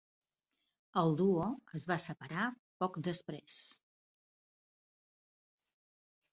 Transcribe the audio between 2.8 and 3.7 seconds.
poc després.